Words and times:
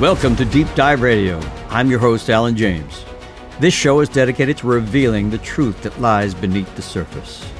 Welcome 0.00 0.36
to 0.36 0.44
Deep 0.44 0.68
Dive 0.74 1.00
Radio. 1.00 1.40
I'm 1.70 1.88
your 1.88 1.98
host, 1.98 2.28
Alan 2.28 2.54
James. 2.54 3.02
This 3.60 3.72
show 3.72 4.00
is 4.00 4.10
dedicated 4.10 4.58
to 4.58 4.66
revealing 4.66 5.30
the 5.30 5.38
truth 5.38 5.80
that 5.84 5.98
lies 5.98 6.34
beneath 6.34 6.76
the 6.76 6.82
surface. 6.82 7.50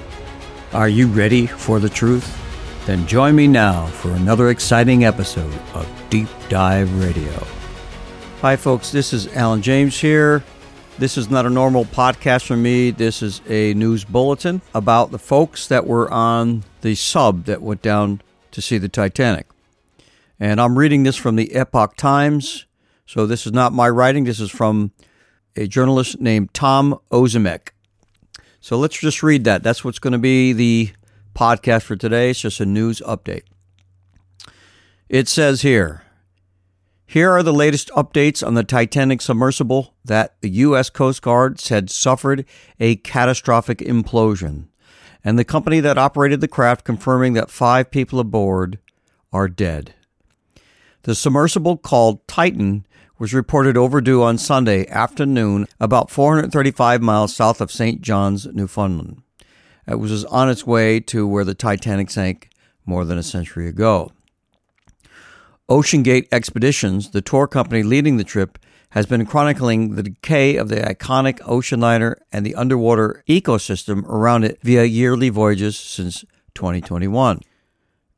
Are 0.74 0.90
you 0.90 1.06
ready 1.06 1.46
for 1.46 1.80
the 1.80 1.88
truth? 1.88 2.38
Then 2.84 3.06
join 3.06 3.34
me 3.36 3.46
now 3.46 3.86
for 3.86 4.10
another 4.10 4.50
exciting 4.50 5.02
episode 5.02 5.58
of 5.72 5.90
Deep 6.10 6.28
Dive 6.50 7.02
Radio. 7.02 7.32
Hi, 8.42 8.54
folks, 8.54 8.92
this 8.92 9.14
is 9.14 9.34
Alan 9.34 9.62
James 9.62 9.98
here. 9.98 10.44
This 10.98 11.16
is 11.16 11.30
not 11.30 11.46
a 11.46 11.50
normal 11.50 11.86
podcast 11.86 12.46
for 12.46 12.56
me. 12.58 12.90
This 12.90 13.22
is 13.22 13.40
a 13.48 13.72
news 13.72 14.04
bulletin 14.04 14.60
about 14.74 15.10
the 15.10 15.18
folks 15.18 15.66
that 15.68 15.86
were 15.86 16.12
on 16.12 16.64
the 16.82 16.96
sub 16.96 17.46
that 17.46 17.62
went 17.62 17.80
down 17.80 18.20
to 18.50 18.60
see 18.60 18.76
the 18.76 18.90
Titanic. 18.90 19.46
And 20.38 20.60
I'm 20.60 20.78
reading 20.78 21.04
this 21.04 21.16
from 21.16 21.36
the 21.36 21.54
Epoch 21.54 21.96
Times. 21.96 22.66
So 23.06 23.26
this 23.26 23.46
is 23.46 23.52
not 23.52 23.72
my 23.72 23.88
writing. 23.88 24.24
This 24.24 24.40
is 24.40 24.50
from 24.50 24.92
a 25.56 25.66
journalist 25.66 26.20
named 26.20 26.52
Tom 26.52 26.98
Ozimek. 27.10 27.68
So 28.60 28.76
let's 28.76 28.98
just 28.98 29.22
read 29.22 29.44
that. 29.44 29.62
That's 29.62 29.84
what's 29.84 29.98
going 29.98 30.12
to 30.12 30.18
be 30.18 30.52
the 30.52 30.90
podcast 31.34 31.82
for 31.82 31.96
today. 31.96 32.30
It's 32.30 32.40
just 32.40 32.60
a 32.60 32.66
news 32.66 33.00
update. 33.06 33.44
It 35.08 35.28
says 35.28 35.62
here 35.62 36.02
Here 37.06 37.30
are 37.30 37.42
the 37.42 37.52
latest 37.52 37.88
updates 37.90 38.44
on 38.44 38.54
the 38.54 38.64
Titanic 38.64 39.22
submersible 39.22 39.94
that 40.04 40.34
the 40.40 40.50
U.S. 40.50 40.90
Coast 40.90 41.22
Guard 41.22 41.60
said 41.60 41.88
suffered 41.88 42.44
a 42.80 42.96
catastrophic 42.96 43.78
implosion, 43.78 44.66
and 45.24 45.38
the 45.38 45.44
company 45.44 45.80
that 45.80 45.96
operated 45.96 46.40
the 46.40 46.48
craft 46.48 46.84
confirming 46.84 47.34
that 47.34 47.50
five 47.50 47.90
people 47.90 48.18
aboard 48.18 48.80
are 49.32 49.48
dead. 49.48 49.94
The 51.06 51.14
submersible 51.14 51.76
called 51.76 52.26
Titan 52.26 52.84
was 53.16 53.32
reported 53.32 53.76
overdue 53.76 54.24
on 54.24 54.38
Sunday 54.38 54.88
afternoon 54.88 55.68
about 55.78 56.10
435 56.10 57.00
miles 57.00 57.32
south 57.32 57.60
of 57.60 57.70
St. 57.70 58.00
John's, 58.00 58.44
Newfoundland. 58.46 59.22
It 59.86 60.00
was 60.00 60.24
on 60.24 60.50
its 60.50 60.66
way 60.66 60.98
to 60.98 61.24
where 61.24 61.44
the 61.44 61.54
Titanic 61.54 62.10
sank 62.10 62.50
more 62.84 63.04
than 63.04 63.18
a 63.18 63.22
century 63.22 63.68
ago. 63.68 64.10
OceanGate 65.68 66.26
Expeditions, 66.32 67.10
the 67.10 67.22
tour 67.22 67.46
company 67.46 67.84
leading 67.84 68.16
the 68.16 68.24
trip, 68.24 68.58
has 68.90 69.06
been 69.06 69.26
chronicling 69.26 69.94
the 69.94 70.02
decay 70.02 70.56
of 70.56 70.68
the 70.68 70.80
iconic 70.80 71.40
ocean 71.46 71.78
liner 71.78 72.18
and 72.32 72.44
the 72.44 72.56
underwater 72.56 73.22
ecosystem 73.28 74.04
around 74.08 74.42
it 74.42 74.58
via 74.60 74.82
yearly 74.82 75.28
voyages 75.28 75.76
since 75.76 76.24
2021. 76.54 77.42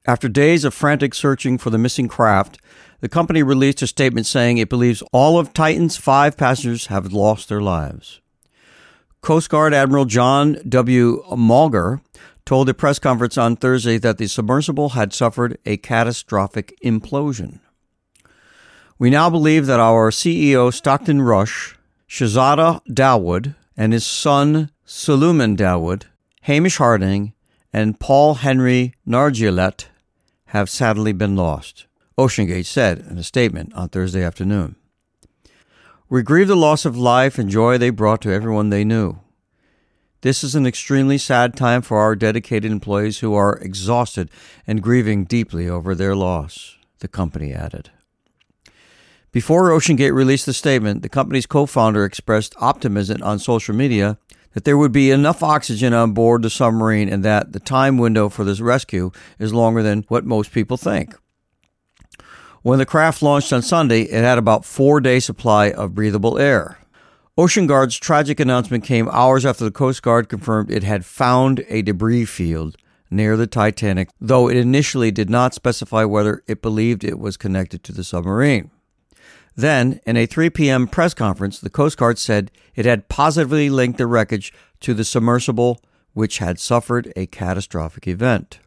After 0.09 0.27
days 0.27 0.64
of 0.64 0.73
frantic 0.73 1.14
searching 1.14 1.59
for 1.59 1.69
the 1.69 1.77
missing 1.77 2.09
craft, 2.09 2.59
the 3.01 3.11
company 3.11 3.42
released 3.42 3.83
a 3.83 3.87
statement 3.87 4.25
saying 4.25 4.56
it 4.56 4.70
believes 4.70 5.03
all 5.12 5.39
of 5.39 5.53
Titan's 5.53 5.98
five 5.98 6.34
passengers 6.34 6.87
have 6.87 7.12
lost 7.12 7.51
their 7.51 7.61
lives. 7.61 8.23
Coast 9.20 9.51
Guard 9.51 9.75
Admiral 9.75 10.06
John 10.06 10.62
W. 10.67 11.23
Mauger 11.36 12.01
told 12.47 12.70
a 12.70 12.75
press 12.75 12.98
conference 12.98 13.36
on 13.36 13.55
Thursday 13.55 13.98
that 13.98 14.17
the 14.17 14.29
submersible 14.29 14.91
had 14.91 15.12
suffered 15.12 15.59
a 15.67 15.77
catastrophic 15.77 16.75
implosion. 16.83 17.61
We 18.98 19.11
now 19.11 19.29
believe 19.29 19.67
that 19.67 19.79
our 19.79 20.11
CEO 20.11 20.73
Stockton 20.73 21.20
Rush, 21.20 21.77
Shahzada 22.09 22.81
Dawood, 22.89 23.56
and 23.77 23.92
his 23.92 24.06
son 24.06 24.70
Suleman 24.86 25.55
Dawood, 25.55 26.05
Hamish 26.45 26.79
Harding, 26.79 27.34
and 27.75 28.01
Paul 28.01 28.36
Henry 28.36 28.95
Nargeolet 29.06 29.84
have 30.49 30.71
sadly 30.71 31.13
been 31.13 31.37
lost, 31.37 31.86
OceanGate 32.17 32.67
said 32.67 33.01
in 33.11 33.19
a 33.19 33.23
statement 33.23 33.73
on 33.75 33.89
Thursday 33.89 34.23
afternoon. 34.23 34.77
We 36.09 36.23
grieve 36.23 36.48
the 36.48 36.57
loss 36.57 36.85
of 36.85 36.97
life 36.97 37.39
and 37.39 37.51
joy 37.51 37.77
they 37.77 37.91
brought 37.91 38.23
to 38.23 38.33
everyone 38.33 38.70
they 38.70 38.85
knew. 38.85 39.19
This 40.23 40.42
is 40.42 40.55
an 40.55 40.67
extremely 40.67 41.19
sad 41.19 41.55
time 41.55 41.83
for 41.83 41.98
our 41.98 42.17
dedicated 42.17 42.73
employees 42.73 43.19
who 43.19 43.35
are 43.35 43.58
exhausted 43.58 44.31
and 44.67 44.83
grieving 44.83 45.25
deeply 45.25 45.69
over 45.69 45.95
their 45.95 46.17
loss, 46.17 46.77
the 47.01 47.08
company 47.08 47.53
added. 47.53 47.91
Before 49.31 49.69
OceanGate 49.69 50.14
released 50.14 50.47
the 50.47 50.55
statement, 50.55 51.03
the 51.03 51.08
company's 51.11 51.47
co 51.47 51.67
founder 51.67 52.05
expressed 52.05 52.55
optimism 52.58 53.23
on 53.23 53.39
social 53.39 53.75
media 53.75 54.19
that 54.55 54.64
there 54.64 54.79
would 54.79 54.92
be 54.92 55.11
enough 55.11 55.42
oxygen 55.42 55.92
on 55.92 56.13
board 56.13 56.42
the 56.42 56.51
submarine 56.51 57.09
and 57.09 57.25
that 57.25 57.53
the 57.53 57.61
time 57.61 57.98
window 57.98 58.29
for 58.29 58.45
this 58.45 58.61
rescue 58.61 59.11
is 59.39 59.53
longer 59.53 59.83
than 59.83 60.05
what 60.09 60.25
most 60.25 60.53
people 60.53 60.77
think. 60.77 61.14
When 62.63 62.79
the 62.79 62.87
craft 62.87 63.23
launched 63.23 63.53
on 63.53 63.63
Sunday, 63.63 64.03
it 64.03 64.25
had 64.25 64.39
about 64.39 64.64
four 64.64 65.01
day 65.01 65.20
supply 65.20 65.70
of 65.70 65.95
breathable 65.95 66.39
air. 66.39 66.79
Ocean 67.37 67.69
Guard's 67.69 67.97
tragic 67.97 68.41
announcement 68.41 68.83
came 68.83 69.08
hours 69.11 69.47
after 69.47 69.64
the 69.64 69.70
Coast 69.70 70.03
Guard 70.03 70.29
confirmed 70.29 70.73
it 70.73 70.83
had 70.83 71.07
found 71.07 71.64
a 71.69 71.83
debris 71.83 72.25
field 72.25 72.77
near 73.11 73.37
the 73.37 73.47
Titanic, 73.47 74.08
though 74.20 74.48
it 74.48 74.57
initially 74.57 75.11
did 75.11 75.31
not 75.31 75.55
specify 75.55 76.05
whether 76.05 76.42
it 76.48 76.61
believed 76.61 77.05
it 77.05 77.19
was 77.19 77.37
connected 77.37 77.85
to 77.85 77.92
the 77.92 78.03
submarine. 78.03 78.70
Then, 79.56 80.00
in 80.06 80.16
a 80.16 80.27
3 80.27 80.50
p.m. 80.50 80.86
press 80.86 81.14
conference, 81.14 81.58
the 81.58 81.70
Coast 81.70 81.98
Guard 81.98 82.18
said 82.18 82.50
it 82.77 82.86
had 82.86 83.08
positively 83.08 83.70
linked 83.70 83.98
the 83.98 84.06
wreckage 84.06 84.52
to 84.80 84.94
the 84.94 85.05
submersible, 85.05 85.80
which 86.12 86.39
had 86.39 86.61
suffered 86.61 87.12
a 87.16 87.27
catastrophic 87.27 88.06
event. 88.06 88.61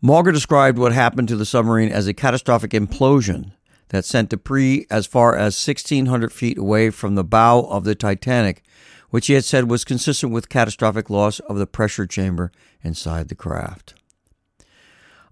Mauger 0.00 0.32
described 0.32 0.78
what 0.78 0.92
happened 0.92 1.28
to 1.28 1.36
the 1.36 1.44
submarine 1.44 1.92
as 1.92 2.06
a 2.06 2.14
catastrophic 2.14 2.70
implosion 2.70 3.52
that 3.88 4.04
sent 4.04 4.30
debris 4.30 4.86
as 4.90 5.06
far 5.06 5.36
as 5.36 5.66
1,600 5.66 6.32
feet 6.32 6.56
away 6.56 6.88
from 6.90 7.14
the 7.14 7.24
bow 7.24 7.60
of 7.62 7.84
the 7.84 7.94
Titanic, 7.94 8.62
which 9.10 9.26
he 9.26 9.34
had 9.34 9.44
said 9.44 9.70
was 9.70 9.84
consistent 9.84 10.32
with 10.32 10.48
catastrophic 10.48 11.10
loss 11.10 11.40
of 11.40 11.58
the 11.58 11.66
pressure 11.66 12.06
chamber 12.06 12.50
inside 12.82 13.28
the 13.28 13.34
craft. 13.34 13.94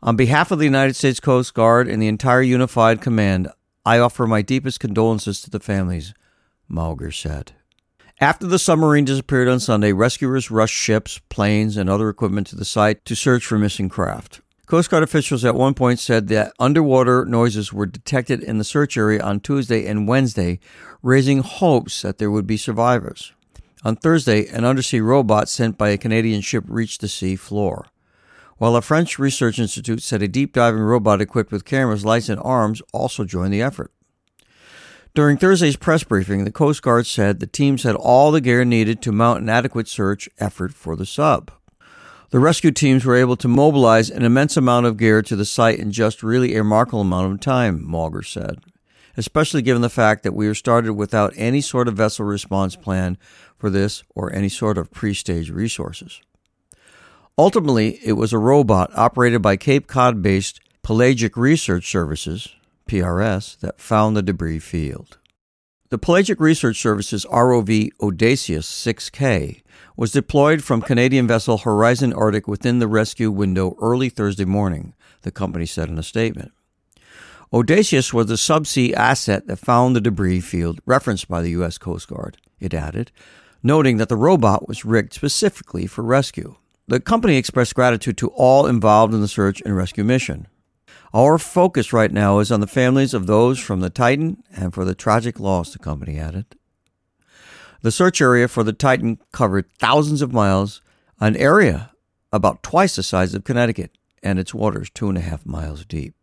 On 0.03 0.17
behalf 0.17 0.51
of 0.51 0.59
the 0.59 0.65
United 0.65 0.95
States 0.95 1.19
Coast 1.19 1.55
Guard 1.55 1.89
and 1.89 2.01
the 2.03 2.09
entire 2.09 2.43
Unified 2.43 3.01
Command, 3.01 3.49
I 3.89 4.01
offer 4.01 4.27
my 4.27 4.43
deepest 4.43 4.81
condolences 4.81 5.41
to 5.41 5.49
the 5.49 5.61
families, 5.61 6.13
Mauger 6.69 7.11
said. 7.11 7.53
After 8.21 8.47
the 8.47 8.59
submarine 8.59 9.07
disappeared 9.07 9.49
on 9.49 9.61
Sunday, 9.61 9.95
rescuers 9.95 10.51
rushed 10.51 10.75
ships, 10.75 11.23
planes, 11.31 11.79
and 11.79 11.89
other 11.89 12.11
equipment 12.11 12.49
to 12.49 12.57
the 12.57 12.67
site 12.67 13.03
to 13.07 13.17
search 13.17 13.47
for 13.47 13.59
missing 13.59 13.89
craft. 13.89 14.43
Coast 14.67 14.91
Guard 14.91 15.05
officials 15.05 15.43
at 15.43 15.55
one 15.55 15.73
point 15.73 16.01
said 16.01 16.29
that 16.29 16.53
underwater 16.59 17.25
noises 17.25 17.73
were 17.73 17.87
detected 17.87 18.43
in 18.43 18.59
the 18.59 18.63
search 18.63 18.99
area 18.99 19.23
on 19.23 19.41
Tuesday 19.41 19.87
and 19.87 20.07
Wednesday, 20.07 20.61
raising 21.03 21.39
hopes 21.39 22.03
that 22.03 22.19
there 22.19 22.31
would 22.31 22.47
be 22.47 22.59
survivors. 22.59 23.33
On 23.85 23.97
Thursday, 23.97 24.49
an 24.49 24.67
undersea 24.67 25.01
robot 25.01 25.49
sent 25.49 25.79
by 25.79 25.89
a 25.89 25.97
Canadian 25.97 26.43
ship 26.43 26.65
reached 26.69 27.01
the 27.01 27.09
sea 27.09 27.37
floor 27.37 27.87
while 28.59 28.77
a 28.77 28.83
French 28.83 29.19
research 29.19 29.59
institute 29.59 30.03
said 30.03 30.23
a 30.23 30.29
deep 30.29 30.53
diving 30.53 30.81
robot 30.81 31.21
equipped 31.21 31.51
with 31.51 31.65
cameras, 31.65 32.05
lights, 32.05 32.29
and 32.29 32.41
arms 32.45 32.83
also 32.93 33.25
joined 33.25 33.53
the 33.53 33.63
effort. 33.63 33.93
During 35.15 35.37
Thursday's 35.37 35.77
press 35.77 36.05
briefing, 36.05 36.45
the 36.45 36.53
Coast 36.53 36.83
Guard 36.83 37.07
said 37.07 37.41
the 37.41 37.47
teams 37.47 37.83
had 37.83 37.97
all 37.97 38.31
the 38.31 38.41
gear 38.41 38.65
needed 38.65 39.01
to 39.03 39.13
mount 39.13 39.43
an 39.43 39.49
adequate 39.49 39.89
search 39.89 40.29
effort 40.39 40.75
for 40.75 40.95
the 40.95 41.07
sub. 41.07 41.51
The 42.31 42.39
rescue 42.39 42.73
teams 42.73 43.05
were 43.05 43.17
able 43.17 43.37
to 43.39 43.49
mobilize 43.49 44.11
an 44.11 44.23
immense 44.23 44.57
amount 44.57 44.85
of 44.87 44.99
gear 44.99 45.23
to 45.23 45.35
the 45.35 45.47
site 45.47 45.79
in 45.79 45.91
just 45.91 46.23
really 46.23 46.55
a 46.55 46.59
remarkable 46.59 47.01
amount 47.01 47.33
of 47.33 47.41
time, 47.41 47.83
Mauger 47.83 48.23
said, 48.23 48.59
especially 49.17 49.63
given 49.63 49.81
the 49.81 49.89
fact 49.89 50.25
that 50.25 50.35
we 50.35 50.47
were 50.47 50.55
started 50.55 50.93
without 50.93 51.33
any 51.37 51.63
sort 51.63 51.89
of 51.89 51.95
vessel 51.95 52.27
response 52.27 52.77
plan 52.77 53.17
for 53.57 53.71
this 53.71 54.05
or 54.15 54.31
any 54.33 54.51
sort 54.51 54.77
of 54.77 54.91
pre 54.91 55.15
stage 55.15 55.51
resources. 55.51 56.21
Ultimately, 57.39 58.01
it 58.05 58.15
was 58.15 58.33
a 58.33 58.39
robot 58.39 58.91
operated 58.97 59.41
by 59.41 59.57
Cape 59.57 59.87
Cod 59.87 60.21
based 60.21 60.61
Pelagic 60.83 61.37
Research 61.37 61.89
Services, 61.89 62.49
PRS, 62.89 63.57
that 63.61 63.81
found 63.81 64.17
the 64.17 64.23
debris 64.23 64.59
field. 64.59 65.19
The 65.91 65.99
Pelagic 65.99 66.41
Research 66.41 66.81
Services 66.81 67.25
ROV 67.31 67.91
Odysseus 68.01 68.67
6K 68.67 69.63
was 69.97 70.11
deployed 70.11 70.65
from 70.65 70.83
Canadian 70.83 71.29
vessel 71.29 71.59
Horizon 71.59 72.13
Arctic 72.13 72.49
within 72.49 72.81
the 72.81 72.89
rescue 72.89 73.31
window 73.31 73.77
early 73.81 74.09
Thursday 74.09 74.45
morning, 74.45 74.95
the 75.23 75.31
company 75.31 75.65
said 75.65 75.89
in 75.89 75.97
a 75.97 76.03
statement. 76.03 76.51
Odysseus 77.53 78.13
was 78.13 78.27
the 78.27 78.35
subsea 78.35 78.93
asset 78.95 79.47
that 79.47 79.61
found 79.61 79.95
the 79.95 80.01
debris 80.01 80.41
field 80.41 80.81
referenced 80.85 81.29
by 81.29 81.41
the 81.41 81.51
U.S. 81.51 81.79
Coast 81.79 82.09
Guard, 82.09 82.37
it 82.59 82.75
added, 82.75 83.13
noting 83.63 83.97
that 83.99 84.09
the 84.09 84.17
robot 84.17 84.67
was 84.67 84.85
rigged 84.85 85.15
specifically 85.15 85.87
for 85.87 86.03
rescue. 86.03 86.57
The 86.89 87.01
company 87.01 87.37
expressed 87.37 87.75
gratitude 87.75 88.17
to 88.17 88.29
all 88.29 88.67
involved 88.67 89.13
in 89.13 89.21
the 89.21 89.29
search 89.29 89.61
and 89.61 89.77
rescue 89.77 90.05
mission. 90.05 90.49
Our 91.13 91.37
focus 91.37 91.93
right 91.93 92.11
now 92.11 92.39
is 92.39 92.51
on 92.51 92.61
the 92.61 92.67
families 92.67 93.13
of 93.13 93.27
those 93.27 93.59
from 93.59 93.81
the 93.81 93.91
Titan 93.91 94.43
and 94.57 94.73
for 94.73 94.87
the 94.87 94.95
tragic 94.95 95.39
loss, 95.39 95.73
the 95.73 95.79
company 95.79 96.19
added. 96.19 96.47
The 97.83 97.93
search 97.93 98.23
area 98.23 98.49
for 98.49 98.65
the 98.65 98.73
Titan 98.73 99.19
covered 99.33 99.71
thousands 99.79 100.23
of 100.23 100.33
miles, 100.33 100.81
an 101.21 101.37
area 101.37 101.93
about 102.33 102.63
twice 102.63 102.97
the 102.97 103.03
size 103.03 103.35
of 103.35 103.45
Connecticut, 103.45 103.93
and 104.23 104.39
its 104.39 104.55
waters 104.55 104.89
two 104.89 105.11
and 105.11 105.19
a 105.19 105.23
half 105.23 105.45
miles 105.45 105.85
deep. 105.85 106.15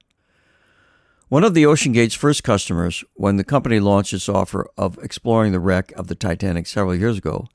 One 1.29 1.43
of 1.43 1.53
the 1.53 1.63
OceanGate's 1.63 2.15
first 2.15 2.43
customers, 2.43 3.03
when 3.13 3.37
the 3.37 3.43
company 3.43 3.79
launched 3.79 4.13
its 4.13 4.27
offer 4.27 4.67
of 4.77 4.97
exploring 5.03 5.51
the 5.51 5.59
wreck 5.59 5.91
of 5.91 6.07
the 6.07 6.15
Titanic 6.15 6.65
several 6.65 6.95
years 6.95 7.19
ago, 7.19 7.47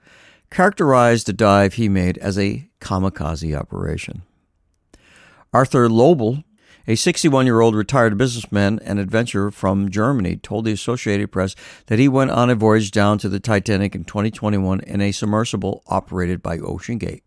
characterized 0.50 1.26
the 1.26 1.32
dive 1.32 1.74
he 1.74 1.88
made 1.88 2.18
as 2.18 2.38
a 2.38 2.68
kamikaze 2.80 3.56
operation. 3.56 4.22
Arthur 5.52 5.88
Lobel, 5.88 6.44
a 6.86 6.94
61 6.94 7.46
year 7.46 7.60
old 7.60 7.74
retired 7.74 8.16
businessman 8.18 8.80
and 8.84 8.98
adventurer 8.98 9.50
from 9.50 9.90
Germany, 9.90 10.36
told 10.36 10.64
the 10.64 10.72
Associated 10.72 11.30
Press 11.30 11.54
that 11.86 11.98
he 11.98 12.08
went 12.08 12.30
on 12.30 12.50
a 12.50 12.54
voyage 12.54 12.90
down 12.90 13.18
to 13.18 13.28
the 13.28 13.40
Titanic 13.40 13.94
in 13.94 14.04
2021 14.04 14.80
in 14.80 15.00
a 15.00 15.12
submersible 15.12 15.82
operated 15.86 16.42
by 16.42 16.58
OceanGate. 16.58 17.22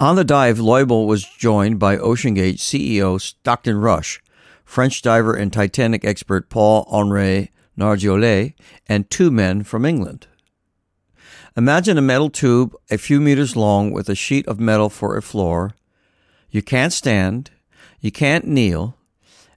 On 0.00 0.14
the 0.14 0.24
dive, 0.24 0.60
Lobel 0.60 1.06
was 1.06 1.24
joined 1.24 1.80
by 1.80 1.96
OceanGate 1.96 2.58
CEO 2.58 3.20
Stockton 3.20 3.78
Rush, 3.78 4.22
French 4.64 5.02
diver 5.02 5.34
and 5.34 5.52
Titanic 5.52 6.04
expert 6.04 6.48
Paul 6.48 6.86
Henri 6.88 7.50
Nargeolet, 7.76 8.54
and 8.86 9.10
two 9.10 9.30
men 9.30 9.64
from 9.64 9.84
England. 9.84 10.28
Imagine 11.58 11.98
a 11.98 12.02
metal 12.02 12.30
tube 12.30 12.76
a 12.88 12.96
few 12.96 13.20
meters 13.20 13.56
long 13.56 13.90
with 13.90 14.08
a 14.08 14.14
sheet 14.14 14.46
of 14.46 14.60
metal 14.60 14.88
for 14.88 15.16
a 15.16 15.22
floor. 15.22 15.74
You 16.52 16.62
can't 16.62 16.92
stand, 16.92 17.50
you 17.98 18.12
can't 18.12 18.46
kneel. 18.46 18.96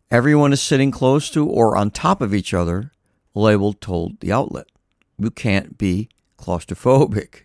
Everyone 0.09 0.51
is 0.51 0.63
sitting 0.63 0.89
close 0.89 1.30
to 1.30 1.48
or 1.48 1.77
on 1.77 1.92
top 1.92 2.19
of 2.19 2.33
each 2.33 2.56
other, 2.56 2.89
Lobel 3.36 3.74
told 3.74 4.19
the 4.19 4.31
outlet. 4.31 4.65
You 5.19 5.30
can't 5.30 5.77
be 5.77 6.09
claustrophobic. 6.39 7.44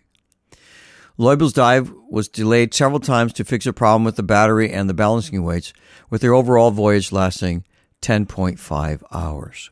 Lobel's 1.19 1.53
dive 1.53 1.93
was 2.09 2.27
delayed 2.27 2.73
several 2.73 2.99
times 2.99 3.33
to 3.33 3.45
fix 3.45 3.67
a 3.67 3.73
problem 3.73 4.05
with 4.05 4.15
the 4.15 4.23
battery 4.23 4.71
and 4.71 4.89
the 4.89 4.95
balancing 4.95 5.43
weights, 5.43 5.71
with 6.09 6.21
their 6.21 6.33
overall 6.33 6.71
voyage 6.71 7.11
lasting 7.11 7.63
10.5 8.01 9.03
hours. 9.11 9.69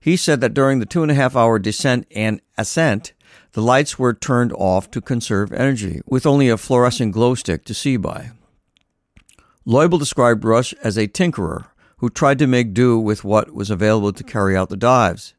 He 0.00 0.16
said 0.16 0.40
that 0.40 0.54
during 0.54 0.80
the 0.80 0.86
two 0.86 1.02
and 1.02 1.12
a 1.12 1.14
half 1.14 1.36
hour 1.36 1.60
descent 1.60 2.08
and 2.10 2.40
ascent, 2.58 3.12
the 3.52 3.62
lights 3.62 3.98
were 3.98 4.14
turned 4.14 4.52
off 4.52 4.90
to 4.90 5.00
conserve 5.00 5.52
energy, 5.52 6.00
with 6.06 6.26
only 6.26 6.48
a 6.48 6.56
fluorescent 6.56 7.12
glow 7.12 7.34
stick 7.34 7.64
to 7.64 7.74
see 7.74 7.96
by. 7.96 8.30
Lobel 9.64 9.98
described 9.98 10.44
Rush 10.44 10.72
as 10.82 10.96
a 10.96 11.06
tinkerer 11.06 11.66
who 11.98 12.10
tried 12.10 12.38
to 12.40 12.46
make 12.46 12.74
do 12.74 12.98
with 12.98 13.22
what 13.22 13.54
was 13.54 13.70
available 13.70 14.12
to 14.12 14.24
carry 14.24 14.56
out 14.56 14.70
the 14.70 14.76
dives. 14.76 15.34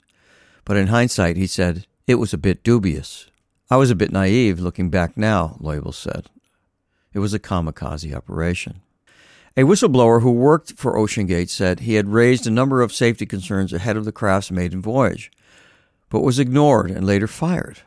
But 0.63 0.78
in 0.78 0.88
hindsight, 0.88 1.36
he 1.36 1.48
said, 1.48 1.86
it 2.07 2.16
was 2.16 2.34
a 2.34 2.38
bit 2.38 2.63
dubious. 2.63 3.28
I 3.69 3.75
was 3.78 3.92
a 3.92 3.96
bit 3.96 4.12
naive 4.12 4.60
looking 4.60 4.89
back 4.89 5.18
now, 5.18 5.57
Lobel 5.60 5.92
said. 5.92 6.30
It 7.13 7.19
was 7.19 7.34
a 7.34 7.39
kamikaze 7.39 8.16
operation. 8.16 8.81
A 9.56 9.62
whistleblower 9.62 10.22
who 10.22 10.31
worked 10.31 10.74
for 10.78 10.96
OceanGate 10.96 11.50
said 11.50 11.81
he 11.81 11.96
had 11.96 12.10
raised 12.10 12.48
a 12.48 12.51
number 12.51 12.81
of 12.81 12.94
safety 12.94 13.25
concerns 13.25 13.72
ahead 13.72 13.98
of 13.98 14.06
the 14.06 14.12
craft's 14.12 14.50
maiden 14.50 14.81
voyage, 14.81 15.31
but 16.13 16.21
was 16.21 16.38
ignored 16.38 16.92
and 16.92 17.07
later 17.07 17.25
fired. 17.25 17.80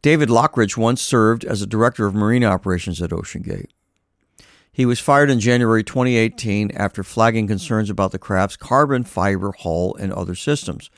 David 0.00 0.28
Lochridge 0.28 0.76
once 0.76 1.02
served 1.02 1.44
as 1.44 1.60
a 1.60 1.66
director 1.66 2.06
of 2.06 2.14
marine 2.14 2.44
operations 2.44 3.02
at 3.02 3.10
OceanGate. 3.10 3.70
He 4.70 4.86
was 4.86 5.00
fired 5.00 5.28
in 5.28 5.40
January 5.40 5.82
2018 5.82 6.70
after 6.70 7.02
flagging 7.02 7.48
concerns 7.48 7.90
about 7.90 8.12
the 8.12 8.18
craft's 8.20 8.56
carbon 8.56 9.02
fiber 9.02 9.50
hull 9.58 9.96
and 9.96 10.12
other 10.12 10.36
systems, 10.36 10.88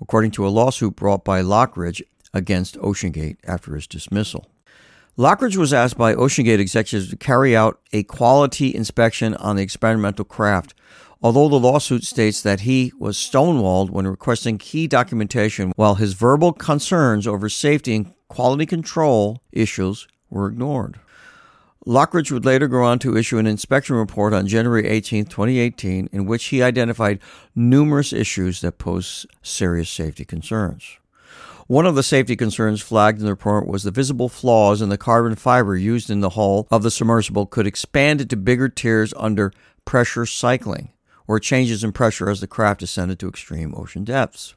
according 0.00 0.32
to 0.32 0.44
a 0.44 0.50
lawsuit 0.50 0.96
brought 0.96 1.24
by 1.24 1.40
Lochridge 1.40 2.02
against 2.34 2.76
OceanGate 2.78 3.36
after 3.46 3.76
his 3.76 3.86
dismissal. 3.86 4.50
Lochridge 5.16 5.56
was 5.56 5.72
asked 5.72 5.96
by 5.96 6.16
OceanGate 6.16 6.58
executives 6.58 7.10
to 7.10 7.16
carry 7.16 7.56
out 7.56 7.78
a 7.92 8.02
quality 8.02 8.74
inspection 8.74 9.34
on 9.34 9.54
the 9.54 9.62
experimental 9.62 10.24
craft, 10.24 10.74
although 11.22 11.48
the 11.48 11.58
lawsuit 11.58 12.04
states 12.04 12.42
that 12.42 12.60
he 12.60 12.92
was 12.98 13.16
stonewalled 13.16 13.90
when 13.90 14.06
requesting 14.06 14.58
key 14.58 14.86
documentation 14.86 15.72
while 15.76 15.96
his 15.96 16.14
verbal 16.14 16.52
concerns 16.52 17.26
over 17.26 17.48
safety 17.48 17.96
and 17.96 18.12
quality 18.28 18.66
control 18.66 19.42
issues 19.52 20.06
were 20.30 20.48
ignored. 20.48 21.00
Lochridge 21.86 22.30
would 22.30 22.44
later 22.44 22.68
go 22.68 22.82
on 22.82 22.98
to 22.98 23.16
issue 23.16 23.38
an 23.38 23.46
inspection 23.46 23.96
report 23.96 24.34
on 24.34 24.46
January 24.46 24.86
18, 24.86 25.24
2018, 25.24 26.10
in 26.12 26.26
which 26.26 26.46
he 26.46 26.62
identified 26.62 27.18
numerous 27.54 28.12
issues 28.12 28.60
that 28.60 28.78
pose 28.78 29.26
serious 29.42 29.88
safety 29.88 30.24
concerns. 30.24 30.98
One 31.66 31.86
of 31.86 31.94
the 31.94 32.02
safety 32.02 32.36
concerns 32.36 32.80
flagged 32.80 33.18
in 33.18 33.24
the 33.24 33.32
report 33.32 33.66
was 33.66 33.82
the 33.82 33.90
visible 33.90 34.28
flaws 34.28 34.82
in 34.82 34.88
the 34.88 34.98
carbon 34.98 35.34
fiber 35.34 35.76
used 35.76 36.10
in 36.10 36.20
the 36.20 36.30
hull 36.30 36.66
of 36.70 36.82
the 36.82 36.90
submersible 36.90 37.46
could 37.46 37.66
expand 37.66 38.20
into 38.20 38.36
bigger 38.36 38.68
tears 38.68 39.14
under 39.16 39.52
pressure 39.84 40.26
cycling, 40.26 40.90
or 41.28 41.38
changes 41.38 41.84
in 41.84 41.92
pressure 41.92 42.28
as 42.28 42.40
the 42.40 42.48
craft 42.48 42.80
descended 42.80 43.20
to 43.20 43.28
extreme 43.28 43.74
ocean 43.76 44.02
depths. 44.02 44.54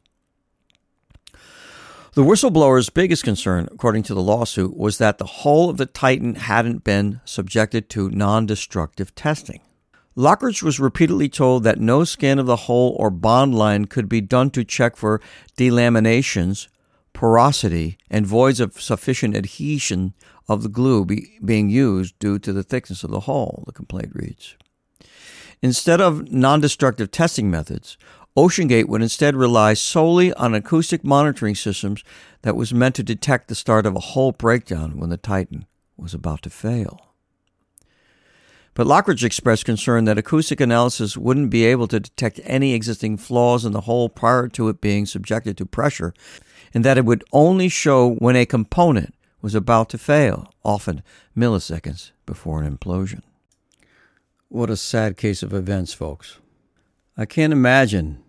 The 2.14 2.24
whistleblower's 2.24 2.90
biggest 2.90 3.24
concern, 3.24 3.70
according 3.72 4.04
to 4.04 4.16
the 4.16 4.22
lawsuit, 4.22 4.76
was 4.76 4.98
that 4.98 5.20
the 5.20 5.26
hull 5.26 5.70
of 5.70 5.78
the 5.78 5.86
Titan 5.86 6.36
hadn't 6.36 6.84
been 6.84 7.22
subjected 7.24 7.88
to 7.92 8.10
non 8.10 8.48
destructive 8.48 9.14
testing. 9.14 9.62
Lochridge 10.18 10.64
was 10.64 10.80
repeatedly 10.80 11.30
told 11.30 11.64
that 11.64 11.80
no 11.80 12.04
scan 12.04 12.40
of 12.40 12.48
the 12.48 12.56
hull 12.56 12.96
or 12.98 13.10
bond 13.12 13.54
line 13.54 13.86
could 13.86 14.10
be 14.10 14.20
done 14.20 14.50
to 14.52 14.66
check 14.66 14.98
for 14.98 15.22
delaminations 15.56 16.68
porosity, 17.14 17.98
and 18.10 18.26
voids 18.26 18.60
of 18.60 18.82
sufficient 18.82 19.36
adhesion 19.36 20.14
of 20.48 20.64
the 20.64 20.70
glue 20.70 21.06
be, 21.06 21.38
being 21.44 21.70
used 21.70 22.18
due 22.20 22.40
to 22.40 22.54
the 22.54 22.64
thickness 22.64 23.04
of 23.04 23.12
the 23.12 23.22
hull, 23.22 23.64
the 23.66 23.72
complaint 23.72 24.12
reads. 24.14 24.56
Instead 25.62 26.02
of 26.02 26.32
non 26.32 26.60
destructive 26.60 27.12
testing 27.12 27.52
methods, 27.52 27.98
OceanGate 28.36 28.88
would 28.88 29.02
instead 29.02 29.36
rely 29.36 29.74
solely 29.74 30.34
on 30.34 30.56
acoustic 30.56 31.04
monitoring 31.04 31.54
systems 31.54 32.04
that 32.42 32.56
was 32.56 32.74
meant 32.74 32.96
to 32.96 33.04
detect 33.04 33.48
the 33.48 33.56
start 33.56 33.86
of 33.86 33.96
a 33.96 34.00
hull 34.00 34.32
breakdown 34.32 34.98
when 34.98 35.10
the 35.10 35.18
Titan 35.18 35.66
was 35.98 36.14
about 36.14 36.42
to 36.44 36.50
fail. 36.50 37.12
But 38.74 38.88
Lochridge 38.88 39.24
expressed 39.24 39.66
concern 39.66 40.06
that 40.06 40.18
acoustic 40.18 40.62
analysis 40.62 41.18
wouldn't 41.18 41.50
be 41.50 41.66
able 41.66 41.90
to 41.90 42.00
detect 42.00 42.40
any 42.46 42.74
existing 42.74 43.18
flaws 43.18 43.66
in 43.66 43.74
the 43.74 43.82
hull 43.82 44.08
prior 44.08 44.48
to 44.48 44.70
it 44.70 44.80
being 44.80 45.06
subjected 45.06 45.58
to 45.58 45.66
pressure 45.66 46.14
and 46.74 46.86
that 46.86 46.98
it 46.98 47.04
would 47.04 47.26
only 47.34 47.68
show 47.68 48.14
when 48.14 48.38
a 48.38 48.46
component 48.46 49.14
was 49.42 49.54
about 49.54 49.90
to 49.90 49.98
fail, 49.98 50.54
often 50.64 51.04
milliseconds 51.36 52.12
before 52.26 52.64
an 52.64 52.78
implosion. 52.78 53.22
What 54.52 54.70
a 54.70 54.76
sad 54.76 55.16
case 55.16 55.44
of 55.44 55.54
events, 55.54 55.94
folks. 55.94 56.40
I 57.16 57.24
can't 57.24 57.54
imagine. 57.54 58.22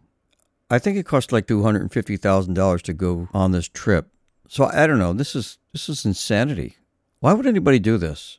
I 0.70 0.78
think 0.78 0.96
it 0.96 1.04
cost 1.04 1.32
like 1.32 1.48
two 1.48 1.64
hundred 1.64 1.82
and 1.82 1.92
fifty 1.92 2.16
thousand 2.16 2.54
dollars 2.54 2.80
to 2.82 2.92
go 2.92 3.28
on 3.34 3.50
this 3.50 3.66
trip. 3.66 4.06
So 4.46 4.66
I 4.66 4.86
don't 4.86 5.00
know. 5.00 5.12
This 5.12 5.34
is 5.34 5.58
this 5.72 5.88
is 5.88 6.04
insanity. 6.04 6.76
Why 7.18 7.32
would 7.32 7.48
anybody 7.48 7.80
do 7.80 7.98
this? 7.98 8.38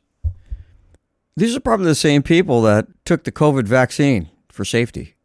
These 1.36 1.54
are 1.54 1.60
probably 1.60 1.84
the 1.84 1.94
same 1.94 2.22
people 2.22 2.62
that 2.62 2.86
took 3.04 3.24
the 3.24 3.30
COVID 3.30 3.68
vaccine 3.68 4.30
for 4.48 4.64
safety. 4.64 5.16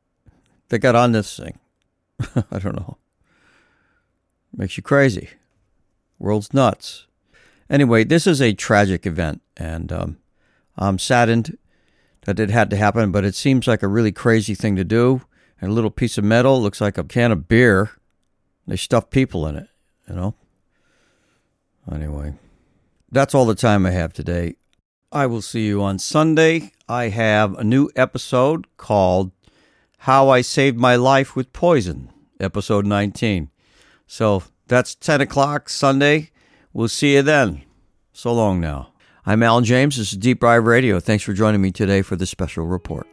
They 0.67 0.79
got 0.79 0.95
on 0.95 1.13
this 1.13 1.37
thing. 1.37 1.59
I 2.51 2.59
don't 2.59 2.75
know. 2.75 2.97
Makes 4.53 4.75
you 4.75 4.83
crazy. 4.83 5.29
World's 6.19 6.53
nuts. 6.53 7.07
Anyway, 7.69 8.03
this 8.03 8.27
is 8.27 8.41
a 8.41 8.51
tragic 8.51 9.05
event, 9.05 9.41
and 9.55 9.93
um, 9.93 10.17
I'm 10.77 10.99
saddened 10.99 11.57
that 12.29 12.39
it 12.39 12.51
had 12.51 12.69
to 12.69 12.77
happen, 12.77 13.11
but 13.11 13.25
it 13.25 13.33
seems 13.33 13.67
like 13.67 13.81
a 13.81 13.87
really 13.87 14.11
crazy 14.11 14.53
thing 14.53 14.75
to 14.75 14.83
do. 14.83 15.23
And 15.59 15.71
a 15.71 15.73
little 15.73 15.89
piece 15.89 16.15
of 16.15 16.23
metal 16.23 16.61
looks 16.61 16.79
like 16.79 16.95
a 16.95 17.03
can 17.03 17.31
of 17.31 17.47
beer. 17.47 17.89
They 18.67 18.75
stuff 18.75 19.09
people 19.09 19.47
in 19.47 19.55
it, 19.55 19.67
you 20.07 20.13
know? 20.13 20.35
Anyway, 21.91 22.35
that's 23.11 23.33
all 23.33 23.47
the 23.47 23.55
time 23.55 23.83
I 23.83 23.89
have 23.89 24.13
today. 24.13 24.57
I 25.11 25.25
will 25.25 25.41
see 25.41 25.65
you 25.65 25.81
on 25.81 25.97
Sunday. 25.97 26.71
I 26.87 27.09
have 27.09 27.57
a 27.57 27.63
new 27.63 27.89
episode 27.95 28.67
called 28.77 29.31
How 29.97 30.29
I 30.29 30.41
Saved 30.41 30.77
My 30.77 30.95
Life 30.95 31.35
with 31.35 31.51
Poison, 31.51 32.11
episode 32.39 32.85
19. 32.85 33.49
So 34.05 34.43
that's 34.67 34.93
10 34.93 35.21
o'clock 35.21 35.67
Sunday. 35.67 36.29
We'll 36.73 36.89
see 36.89 37.15
you 37.15 37.23
then. 37.23 37.63
So 38.13 38.31
long 38.31 38.61
now. 38.61 38.88
I'm 39.29 39.43
Alan 39.43 39.63
James. 39.63 39.97
This 39.97 40.11
is 40.11 40.17
Deep 40.17 40.39
Dive 40.39 40.65
Radio. 40.65 40.99
Thanks 40.99 41.23
for 41.23 41.33
joining 41.33 41.61
me 41.61 41.71
today 41.71 42.01
for 42.01 42.15
this 42.15 42.31
special 42.31 42.65
report. 42.65 43.05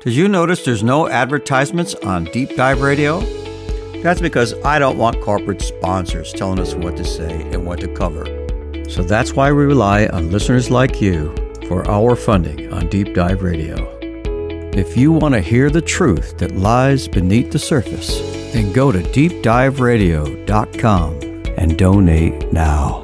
Did 0.00 0.14
you 0.14 0.26
notice 0.26 0.64
there's 0.64 0.82
no 0.82 1.08
advertisements 1.08 1.94
on 1.94 2.24
Deep 2.24 2.56
Dive 2.56 2.80
Radio? 2.80 3.20
That's 4.02 4.20
because 4.20 4.52
I 4.64 4.80
don't 4.80 4.98
want 4.98 5.22
corporate 5.22 5.62
sponsors 5.62 6.32
telling 6.32 6.58
us 6.58 6.74
what 6.74 6.96
to 6.96 7.04
say 7.04 7.42
and 7.52 7.64
what 7.64 7.78
to 7.82 7.94
cover. 7.94 8.24
So 8.90 9.04
that's 9.04 9.34
why 9.34 9.52
we 9.52 9.62
rely 9.62 10.08
on 10.08 10.32
listeners 10.32 10.72
like 10.72 11.00
you 11.00 11.32
for 11.68 11.88
our 11.88 12.16
funding 12.16 12.72
on 12.72 12.88
Deep 12.88 13.14
Dive 13.14 13.44
Radio. 13.44 13.96
If 14.72 14.96
you 14.96 15.12
want 15.12 15.34
to 15.34 15.40
hear 15.40 15.70
the 15.70 15.82
truth 15.82 16.36
that 16.38 16.56
lies 16.56 17.06
beneath 17.06 17.52
the 17.52 17.60
surface, 17.60 18.18
then 18.52 18.72
go 18.72 18.90
to 18.90 18.98
deepdiveradio.com 18.98 21.20
and 21.56 21.78
donate 21.78 22.52
now. 22.52 23.03